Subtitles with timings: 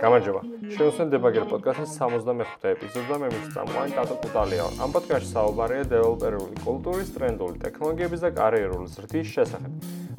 [0.00, 0.40] გამარჯობა.
[0.72, 4.68] შევსვენ დებაგერ პოდკასტის 65-ე ეპიზოდს და მე მის წამყვანი ტატო კუტალია.
[4.80, 9.72] ამ პოდკასტში საუბარია დეველოპერული კულტურის, ტრენდული ტექნოლოგიების და კარიერული ზრდის შესახებ.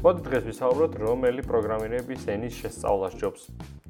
[0.05, 3.41] მოდი დღეს ვისაუბროთ რომელი პროგრამირების ენის შესწავლას ჯობს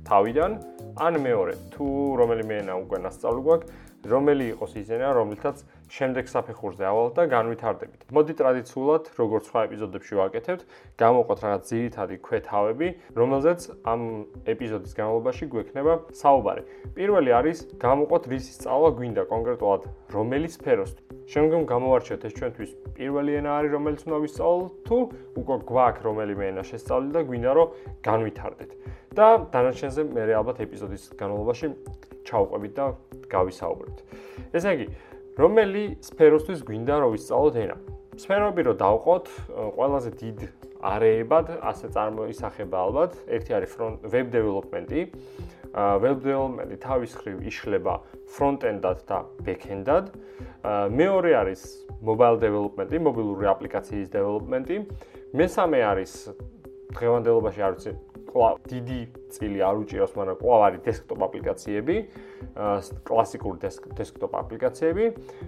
[0.08, 0.52] თავიდან,
[0.96, 1.86] ან მეორე, თუ
[2.20, 3.68] რომელიმე ენა უკვე ნასწავლი გვაქვს,
[4.12, 5.58] რომელი იყოს ის ენა, რომელთაც
[5.92, 8.02] შემდეგ საფეხურზე ავალთ და განვითარდებით.
[8.16, 10.62] მოდი ტრადიციულად, როგორც სხვა ეპიზოდებში ვაკეთებთ,
[10.96, 12.88] გამოვყოთ რაღაც ძირითადი ქვეთავები,
[13.20, 13.60] რომელზეც
[13.92, 14.02] ამ
[14.48, 16.64] ეპიზოდის განმავლობაში გვექნება საუბარი.
[16.96, 19.82] პირველი არის გამოვყოთ რისი სწავლა გვინდა კონკრეტულად
[20.16, 20.92] რომელი სფეროს.
[21.32, 24.98] შემდგომ გამოვარჩიოთ ეს ჩვენთვის პირველი ენა არის, რომელიც უნდა ვისწავლოთ, თუ
[25.44, 27.68] უკვე გვაქვს რომელიმე ენა შესწავლილი და გვინდა რომ
[28.00, 28.72] განვითარდეთ.
[29.12, 31.68] და დანარჩენზე მე ალბათ ეპიზოდის განმავლობაში
[32.24, 32.86] ჩავყვებით და
[33.28, 33.96] გავისაუბრეთ.
[34.56, 34.86] ესე იგი,
[35.40, 37.78] რომელი სფეროსთვის გვინდა რომ ვისწავლოთ ენა?
[38.20, 39.26] სფეროები რო დავყოთ,
[39.78, 40.38] ყველაზე დიდ
[40.84, 43.12] არეებად ასე წარმოისახება ალბათ.
[43.32, 43.72] ერთი არის
[44.12, 45.02] web development-ი.
[46.04, 47.94] web development-ი თავის ხრივ იშლება
[48.28, 50.06] front-end-დად და back-end-დად.
[50.92, 51.62] მეორე არის
[52.04, 54.84] mobile development-ი, მობილური აპლიკაციის development-ი.
[55.32, 56.12] მესამე არის
[56.92, 59.00] დღევანდელობაში არ ვიცი კვლავ დიდი
[59.32, 61.96] წილი არ უჭირავს, მაგრამ კვლავ არის დესკტოპ აპლიკაციები,
[63.08, 63.58] კლასიკური
[64.00, 65.06] დესკტოპ აპლიკაციები.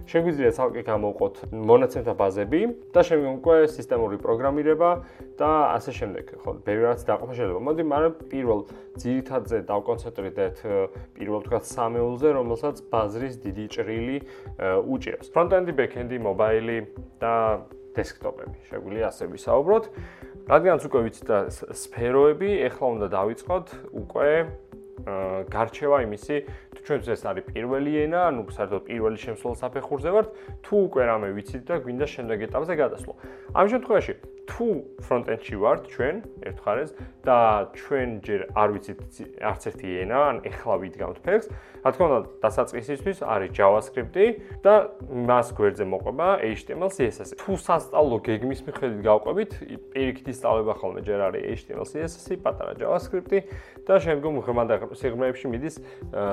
[0.08, 2.60] შეგვიძლია ცალკე გამოვყოთ მონაცემთა ბაზები
[2.94, 4.90] და შემდგომ უკვე სისტემური პროგრამირება
[5.40, 6.24] და ასე შემდეგ.
[6.44, 7.60] ხო, ბევრი რაც დაყოფა შეიძლება.
[7.64, 8.60] მოდი, მაგრამ პირველ
[8.94, 10.56] ძირითადზე დავკონცენტრირდეთ
[11.18, 14.16] პირველ თქვა სამეულზე, რომელსაც ბაზრის დიდი ჭრილი
[14.86, 15.28] უჭირავს.
[15.34, 16.78] ფრონტენდი, ბექენდი, მობაილი
[17.18, 17.34] და
[17.94, 18.58] დესკტოპები.
[18.70, 19.84] შეგვიძლია ასე ვისაუბროთ.
[20.44, 24.28] რადგანაც უკვე ვიცით და სფეროები, ეხლა უნდა დავიწყოთ უკვე
[25.50, 26.36] გარჩევა იმისი,
[26.74, 30.28] თუ ჩვენთვის ეს არის პირველი ენა, ანუ საერთოდ პირველი შემსვლელ საფეხურზე ვართ,
[30.64, 33.14] თუ უკვე რამე ვიცით და გვინდა შემდეგ ეტაპზე გადასვლა.
[33.58, 34.14] ამ შემთხვევაში
[34.44, 34.66] თუ
[35.00, 36.16] ფრონტენდში ვართ ჩვენ
[36.48, 36.90] ერთხარეს
[37.24, 37.38] და
[37.72, 39.00] ჩვენ ჯერ არ ვიცით
[39.40, 41.46] არც ერთი ენა, ან ეხლა ვიდგამთ ფეხს,
[41.84, 44.26] რა თქმა უნდა, დასაწყისისთვის არის JavaScript-ი
[44.64, 44.74] და
[45.28, 47.30] მას გვერდზე მოყვება HTML, CSS.
[47.40, 49.50] თუ სასწავლო გეგმის მიხედვით გავყვებით,
[49.92, 53.38] პირიქით ისწავლება ხოლმე ჯერ არის HTML, CSS, პატარა JavaScript-ი
[53.84, 55.76] და შემდგომ ღრმა და სიღრმეებში მიდის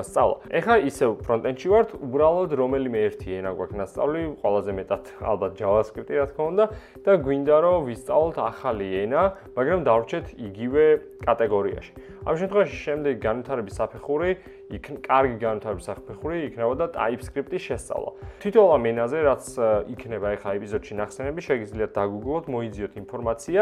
[0.08, 0.36] სწავლა.
[0.56, 6.26] ეხლა ისევ ფრონტენდში ვართ, უბრალოდ რომელიმე ერთი ენა გვაქვს ნასწავლი, ყველაზე მეტად ალბათ JavaScript-ი რა
[6.32, 6.64] თქმა უნდა
[7.04, 9.22] და გვინდა რომ ვისწავლოთ ახალი ენა,
[9.54, 10.84] მაგრამ დავრჩეთ იგივე
[11.22, 11.92] კატეგორიაში.
[12.26, 14.30] ამ შემთხვევაში შემდეგ განვითარების საფეხური,
[14.74, 18.10] იქ კარგი განვითარების საფეხური იქნებოდა TypeScript-ის შესწავლა.
[18.42, 19.44] თითოეულ ამ ენაზე, რაც
[19.94, 23.60] იქნება ახლა ეპიზოდში ნახსენები, შეგიძლიათ დაგუგლოთ, მოიძიოთ ინფორმაცია.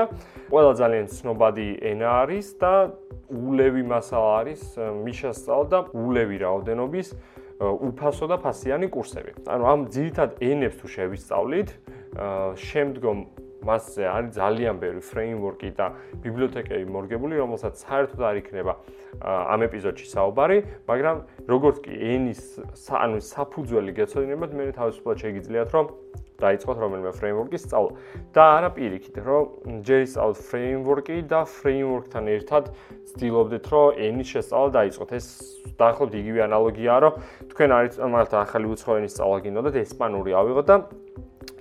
[0.49, 2.73] ყველა ძალიან ცნობადი ენა არის და
[3.29, 4.61] ულევი მასალა არის
[5.05, 7.09] მის შესწავლა და ულევი რაოდენობის
[7.61, 9.37] უფასო და ფასიანი კურსები.
[9.45, 11.69] ანუ ამ ძირითად ენებს თუ შევისწავლით,
[12.57, 13.19] შემდგომ
[13.67, 15.87] მასზე არის ძალიან ბევრი ფრეიმვორკი და
[16.25, 18.73] ბიბლიოთეკები მორგებული, რომელსაც საერთოდ არ იქნება
[19.21, 21.17] ამ ეპიზოდში საუბარი, მაგრამ
[21.51, 22.41] როგორც კი ენის
[22.89, 25.87] ანუ საფუძველი გეცოდინებათ, მე თავისუფლად შეგიძლიათ რომ
[26.41, 27.91] დაიწყოთ რომელიმე ფრეიმვორკის სწავლა
[28.35, 32.71] და არა პირიქით, რომ ჯერ ისწავლოთ ფრეიმვორკი და ფრეიმვორკთან ერთად
[33.13, 35.11] ცდილობდეთ, რომ ენის შესწავლა დაიწყოთ.
[35.21, 35.27] ეს
[35.81, 37.15] დაახლოებით იგივე ანალოგიაა, რომ
[37.51, 40.77] თქვენ არის მაგალითად ახალი უცხო ენის სწავლა გინდოდათ, ესპანური ავიღოთ და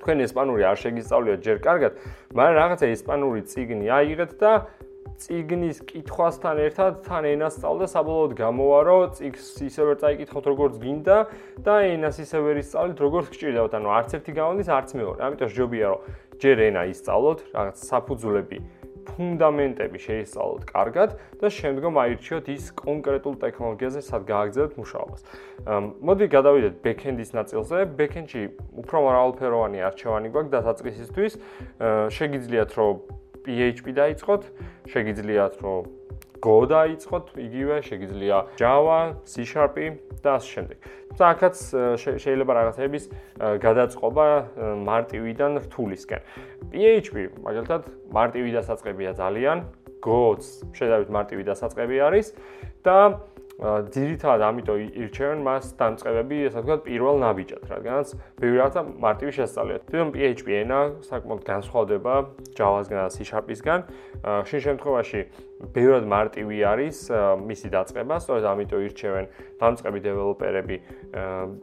[0.02, 1.92] თქვენ ესპანური არ შეგისწავლიოთ ჯერ კარგად,
[2.34, 4.52] მაგრამ რაღაცა ესპანური ციგნი აიღეთ და
[5.20, 11.18] ციგნის კითხვასთან ერთად თან ენას სწავლდა საბოლოოდ გამოვა რომ ციგს ისევე წაიკითხოთ როგორც გინდა
[11.66, 13.74] და ენას ისევე ისწავლეთ როგორც გჭირდებათ.
[13.76, 15.20] ანუ არც ერთი გამოდის არც მეორე.
[15.28, 16.00] ამიტომ ჯობია რომ
[16.40, 18.58] ჯერ ენა ისწავლოთ რაღაც საფუძვლები
[19.10, 21.10] ფუნდამენტები შეისწავლოთ კარგად
[21.42, 25.22] და შემდგომ აირჩიოთ ის კონკრეტულ ტექნოლოგიაზე, სად გააგრძელებთ მუშაობას.
[26.00, 27.78] მოდი გადავიდეთ ბექენდის ნაწილზე.
[28.00, 28.42] ბექენდში
[28.80, 31.34] უფრო მრავალფეროვანი არჩევანი გვაქვს დასაწყისისთვის.
[32.18, 32.94] შეგიძლიათ რომ
[33.44, 34.42] PHP დაიწყოთ,
[34.94, 35.99] შეგიძლიათ რომ
[36.40, 39.44] Go დაიწყოთ, იგივე შეგიძლია Java, C#
[40.24, 40.78] და ასე შემდეგ.
[41.20, 41.56] აქაც
[42.00, 43.04] შეიძლება რაღაცების
[43.66, 44.26] გადაწყობა
[44.90, 46.22] მარტივიდან რთულისკენ.
[46.72, 47.82] PHP მაგალითად
[48.16, 49.58] მარტივი დასაწყებია ძალიან,
[50.00, 50.44] Go-ც
[50.80, 52.28] შედარებით მარტივი დასაწყები არის
[52.88, 53.20] და
[53.60, 58.08] ძირითადად ამიტომ ირჩევენ მას დამწყებები, ასე ვთქვათ, პირველ ნაბიჯად, რადგანაც
[58.40, 59.78] ბევრი რაღაცა მარტივი შესწავლია.
[59.84, 62.14] თვითონ PHP ენა საკმაოდ განსხვავდება
[62.56, 63.80] Java-სგან და C#-ისგან.
[64.48, 65.22] შენ შემთხვევაში
[65.76, 66.98] ბევრად მარტივი არის
[67.52, 69.26] მისი დაწყება, სწორედ ამიტომ ირჩევენ
[69.60, 70.76] დამწყები დეველოპერები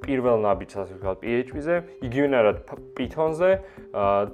[0.05, 2.57] პირველ ნაბიჯს, ასე ვთქვათ, PHP-ზე, იგივენარად
[2.93, 3.51] Python-ზე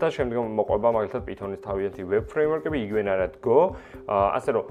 [0.03, 3.79] და შემდგომ მოყვება მაგალითად Python-ის თავიანთი web framework-ები, იგივენარად Go,
[4.11, 4.67] ასე რომ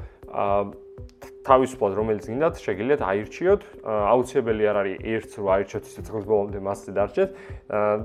[1.48, 3.62] თავისუფლად რომელიც გინდათ შეგიძლიათ აირჩიოთ.
[3.82, 7.30] აუცილებელი არ არის ერთს რო აირჩიოთ სიცოცხლის ბოლომდე მასზე დარჩეთ.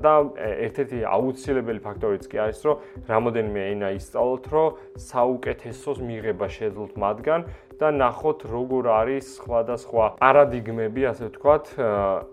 [0.01, 0.13] და
[0.67, 2.75] ერთ-ერთი აუცილებელი ფაქტორიც კი არის რომ
[3.11, 4.67] რამოდენიმე ენა ისწავლოთ რომ
[4.97, 7.41] საუკეთესოს მიღება შეძლოთ მათგან
[7.77, 11.65] და ნახოთ როგორ არის სხვადასხვა პარადიგმები ასე ვთქვათ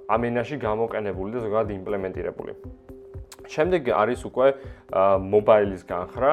[0.09, 2.84] ამ ენაში გამოყენებული და ზოგადად იმპლემენტირებული
[3.51, 4.49] შემდეგ არის უკვე
[5.35, 6.31] მობაილის განხრა.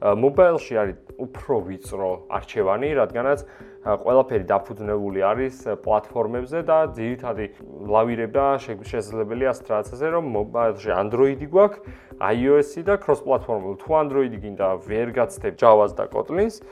[0.00, 3.38] მობაილში არის უფრო ვიწრო არჩევანი, რადგანაც
[3.84, 7.46] ყველაფერი დაფუძნებული არის პლატფორმებზე და ძირითადი
[7.84, 11.84] ლავირება შესაძლებელია სტრატეგიაზე, რომ მობაილში Android-ი გვაქვს,
[12.16, 13.76] iOS-ი და cross-platform.
[13.76, 16.64] თუ Android-ი გინდა ვერ გაცდებ Java-ს და Kotlin-ს,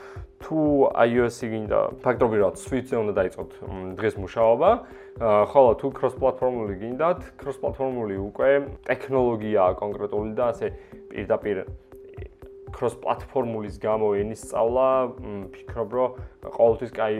[0.43, 0.59] თუ
[0.91, 3.51] iOS-ი გინდა ფაქტობრივად Swift-ზე უნდა დაიწყოთ
[3.99, 4.69] დღეს მუშაობა,
[5.51, 8.49] ხოლო თუ cross-platform-ული გინდათ, cross-platform-ული უკვე
[8.89, 10.67] ტექნოლოგიაა კონკრეტული და ასე
[11.13, 11.63] პირდაპირ
[12.73, 14.87] cross-platform-ულის გამო ენის სწავლა,
[15.53, 16.09] ფიქრობ, რომ
[16.57, 17.15] ყოველთვის კაი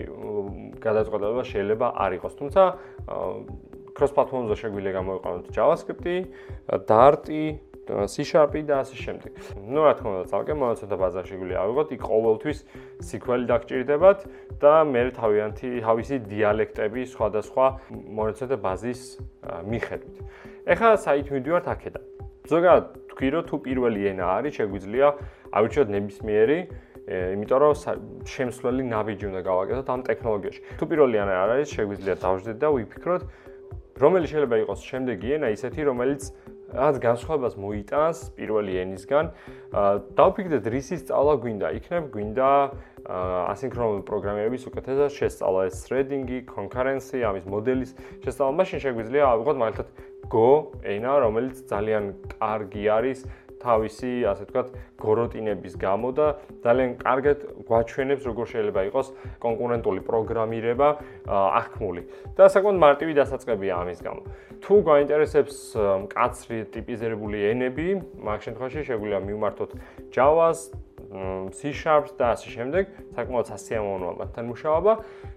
[0.82, 2.34] გადაწყვეტილება შეიძლება არ იყოს.
[2.42, 2.62] თუმცა
[3.94, 6.18] cross-platform-ზე შეგვიძლია გამოვიყენოთ JavaScript-ი,
[6.90, 7.46] Dart-ი,
[7.84, 9.32] C-Sharp-ი და ასე შემდეგ.
[9.60, 12.60] ნუ რა თქმა უნდა, ძალკე მონაცემთა ბაზაში გვიძლია ავიღოთ, იქ ყოველთვის
[13.04, 14.20] SQL-ი დაგჭირდებათ
[14.64, 19.02] და მე თავიანთი თავისი დიალექტები სხვადასხვა მონაცემთა ბაზის
[19.68, 20.16] მიხედვით.
[20.64, 22.04] ეხლა საით მივიდივართ აქედან.
[22.48, 25.08] ზოგადად თქვი რომ თუ პირველი ენა არის, შეგვიძლია
[25.52, 26.60] ავირჩიოთ ნებისმიერი
[27.04, 27.74] იმიტომ რომ
[28.24, 30.60] შემსვლელი ნაბიჯი უნდა გავაკეთოთ ამ ტექნოლოგიაში.
[30.80, 33.24] თუ პირველი ენა არის, შეგვიძლია დავждდეთ და ვიფიქროთ
[34.00, 36.22] რომელი შეიძლება იყოს შემდეგი ენა ისეთი, რომელიც
[36.74, 39.26] რაც განსხვავებას მოიტანს პირველი ენისგან.
[40.18, 42.50] დავფიქრდეთ რისის სწავლა გვინდა, იქნებ გვინდა
[43.04, 47.92] ასინქრონული პროგრამირების უკეთესად შესწავლა, ეს threading-ი, concurrency, ამის მოდელის
[48.24, 49.88] შესწავლა, მაშინ შეგვიძლია ავიღოთ მაგალითად
[50.32, 52.06] Go ენა, რომელიც ძალიან
[52.40, 53.20] კარგი არის
[53.64, 54.68] თავისი, ასე ვთქვათ,
[55.00, 56.28] გოროტინების გამო და
[56.64, 57.38] ძალიან კარგად
[57.68, 59.08] გვაჩვენებს როგორ შეიძლება იყოს
[59.40, 60.90] კონკურენტული პროგრამირება
[61.32, 62.02] ახმული.
[62.38, 64.22] და საკმაოდ მარტივი დასაწყებია ამის გამო.
[64.64, 65.58] თუ გაინტერესებს
[66.08, 67.88] მკაცრი ტიპიზირებული ენები,
[68.24, 69.72] მაგ შემთხვევაში შეგვიძლია მივმართოთ
[70.16, 70.72] Java-ს,
[71.54, 71.70] C#
[72.18, 72.84] და ასე შემდეგ,
[73.14, 74.94] საკმაოდ სასიამოვნოა მათთან მუშაობა.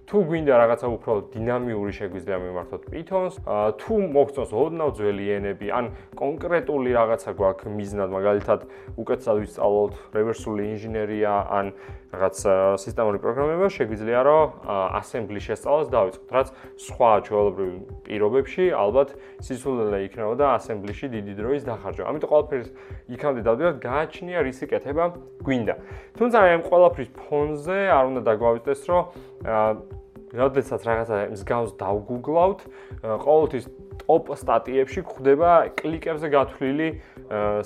[0.07, 3.35] თუ გვინდა რაღაცა უფრო დინამიური შეგვიძლია მიმართოთ Python-ს,
[3.83, 8.61] თუ მოგწონს ოდნავ ძველი ენები, ან კონკრეტული რაღაცა გვაქვს მიზნად, მაგალითად,
[9.03, 11.75] უკეთესად ვისწავლოთ რევერსული ინჟინერია, ან
[12.15, 12.37] რაღაც
[12.87, 14.47] სისტემური პროგრამირება, შეგვიძლია რომ
[14.95, 16.49] assembly შესწავლას დავიწყოთ, რაც
[16.87, 17.71] სხვა ჩვეულებრივ
[18.07, 19.09] პირობებში ალბათ
[19.43, 22.05] სისულელე იქნებოდა assembly-ში დიდი დროის დახარჯვა.
[22.07, 22.69] ამიტომ ყველაფერს
[23.11, 25.05] იქამდე დავდივართ, გააჩნია რისი კეთება
[25.43, 25.75] გვინდა.
[26.15, 29.03] თუმცა აი ამ ყველაფრის ფონზე არ უნდა დაგვავიწყდეს, რომ
[30.35, 32.61] როდესაც რაღაცა მსგავს დავგუგლავთ,
[33.05, 33.65] ყოველთვის
[34.07, 36.89] ტოპ სტატიებში გვხვდება კლიკებზე გათვლილი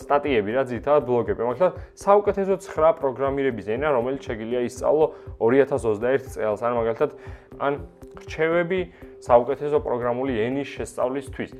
[0.00, 1.40] სტატიები, რა ძირითადად ბლოგები.
[1.40, 5.06] მაგალითად, საუკეთესო 9 პროგრამირების ენა, რომელიც შეგიძლია ისწავლო
[5.40, 7.10] 2021 წელს, ან მაგალითად,
[7.60, 7.72] ან
[8.24, 8.80] რჩევები
[9.20, 11.50] საუკეთესო პროგრამული ენის შესწავლისთვის.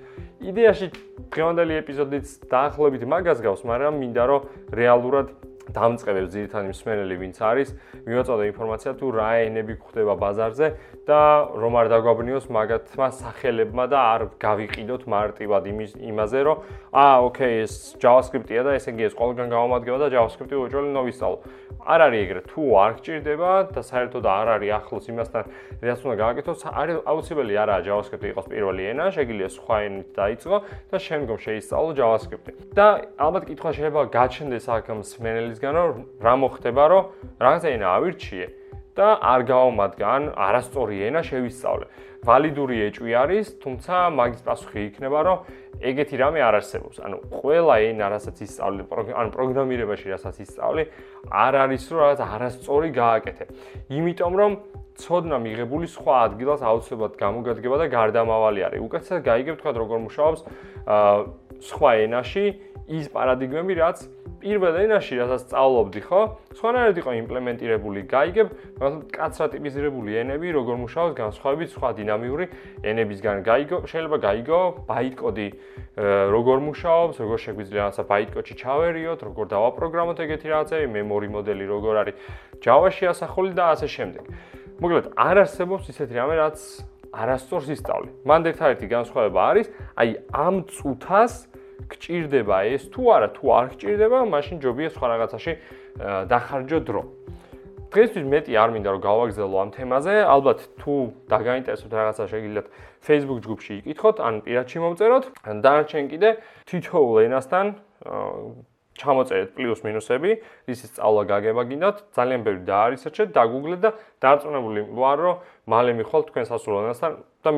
[0.41, 0.87] იდეაში
[1.29, 4.41] დღევანდელი ეპიზოდიც დაახლოებით მაგას გავს, მაგრამ მინდა რომ
[4.73, 5.27] რეალურად
[5.77, 7.69] დამწყებებს ძირითადად მსმენელი ვინც არის,
[8.07, 10.67] მივაწოდე ინფორმაცია თუ რა ენები გვხვდება ბაზარზე
[11.07, 11.23] და
[11.57, 16.57] რომ არ დაგვაბნიოს მაგათმა სახელებმა და არ გავიყიდოთ მარტივად იმის იმაზე, რომ
[16.91, 21.39] აა, ოკეი, ეს JavaScript-ია და ესე იგი ეს ყველგან გამომადგება და JavaScript-ი უჭრელი ნოვისწავლო.
[21.81, 25.45] არ არის ეგრე, თუ არ გჭირდება და საერთოდ არ არის ახლოს იმასთან,
[25.81, 30.57] რაც უნდა გააკეთოს, არის აუცილებელი არაა JavaScript-ი იყოს პირველი ენა, შეგიძლია სხვა ენით დაიწყო
[30.91, 32.53] და შემდგომ შეისწავლო JavaScript-ი.
[32.75, 32.87] და
[33.17, 34.85] ალბათ კითხვა შეიძლება გაჩნდეს აქ
[35.61, 37.05] მსმენელისგან, რომ რა მოხდება, რომ
[37.41, 38.47] რაღაცა ენა ავირჩიე
[38.97, 41.87] და არ გავამადგან არასწორი ენა შევისწავლე.
[42.21, 45.39] ვალიდური ეჭვი არის, თუმცა მაგის პასუხი იქნება, რომ
[45.81, 46.97] ეგეთი რამე არ არსებობს.
[47.01, 48.83] ანუ ყველა ენა, რასაც ისწავლე,
[49.17, 50.83] ან პროგრამირებაში რასაც ისწავლე,
[51.33, 53.45] არ არის რომ რაღაც არასწორი გააკეთე.
[53.89, 54.53] იმიტომ რომ
[55.01, 58.81] ცოდნა მიღებული სხვა ადგილას აუცილებლად გამოგადგება და გარდამავალი არის.
[58.85, 60.41] უკეთესად გაიგებ თქვა როგორ მუშაობს
[60.85, 61.17] აა
[61.65, 62.45] სხვა ენაში
[62.91, 66.21] ის პარადიგმები, რაც პირველ ენაში რასაც სწავლობდი, ხო?
[66.57, 68.49] სხვანაირად იყო იმპლემენტირებული, გაიგებ,
[68.81, 72.45] მაგრამ კაცრად ტიპიზირებული ენები როგორ მუშაობს განსხვავებით სხვა დინამიური
[72.81, 73.37] ენებისგან.
[73.45, 75.49] გაიგო, შეიძლება გაიგო ბაიტკოდი
[76.35, 82.15] როგორ მუშაობს, როგორ შეგვიძლია რაღაცა ბაიტკოდში ჩავერიოთ, როგორ დავაპროგრამოთ ეგეთი რაღაცები, memory მოდელი როგორ არის
[82.65, 84.25] Java-ში ასახული და ასე შემდეგ.
[84.81, 86.59] მოკლედ, არ არსებობს ისეთი რამე, რაც
[87.11, 88.11] არასწორს ისწავლე.
[88.23, 89.67] მან ერთადერთი განსხვავება არის,
[89.99, 91.50] აი ამ წუთას
[91.89, 92.83] გჭირდება ეს?
[92.93, 95.53] თუ არა, თუ არ გჭირდება, მაშინ ჯობია სხვა რაღაცაში
[96.31, 97.03] დახარჯო დრო.
[97.91, 100.93] დღესთვის მეტი არ მინდა რომ გავაგზავნო ამ თემაზე, ალბათ თუ
[101.27, 102.67] დაგაინტერესებთ რაღაცა შეგიძლიათ
[103.03, 106.31] Facebook ჯგუფში იკითხოთ, ან პირადში მომწეროთ, ან დანარჩენ კიდე
[106.71, 107.67] თითოეულ ენასთან
[109.01, 110.31] ჩამოწერეთ პლუს მინუსები,
[110.71, 113.91] ისიც სწავლა გაგება გინდათ, ძალიან ბევრი დაარისერჩეთ, დაგუგლეთ და
[114.23, 115.37] დარწმუნებული ვარ, რომ
[115.73, 117.11] მალე მიხვალ თქვენ სასურველ ენასთან
[117.41, 117.51] და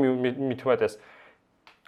[0.48, 0.92] მithumetes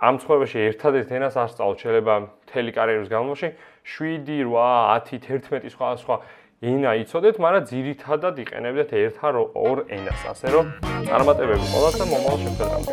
[0.02, 3.48] ამ ცხოვრებაში ერთადერთი ენას არ სწავლ, შეიძლება მთელი კარიერის განმავლობაში
[3.94, 6.16] 7, 8, 10, 11 სხვა სხვა
[6.66, 10.66] ენა იცოდეთ, მაგრამ ძირითადად იყენებდეთ ერთ ან ორ ენას, ასე რომ
[11.06, 12.92] წარმატებები ყოველთვის და მომავალ შეხვედრამდე.